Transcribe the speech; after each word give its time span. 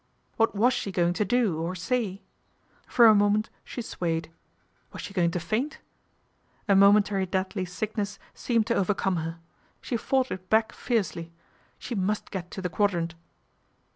What 0.35 0.55
was 0.55 0.73
she 0.73 0.91
going 0.91 1.13
to 1.13 1.23
do 1.25 1.61
or 1.61 1.75
say? 1.75 2.23
For 2.87 3.05
a 3.05 3.13
moment 3.13 3.51
she 3.63 3.83
swayed. 3.83 4.31
Was 4.91 5.03
she 5.03 5.13
going 5.13 5.29
to 5.29 5.39
faint? 5.39 5.77
A 6.67 6.75
momentary 6.75 7.27
deadly 7.27 7.65
sickness 7.65 8.17
seemed 8.33 8.65
to 8.65 8.75
overcome 8.75 9.17
her. 9.17 9.37
She 9.79 9.97
fought 9.97 10.31
it 10.31 10.49
back 10.49 10.71
fiercely. 10.71 11.31
She 11.77 11.93
must 11.93 12.31
get 12.31 12.49
to 12.49 12.63
the 12.63 12.67
Quadrant. 12.69 13.13